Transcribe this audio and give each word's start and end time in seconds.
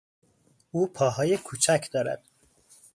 او 0.71 0.87
پاهای 0.93 1.37
کوچک 1.37 1.89
دارد. 1.91 2.23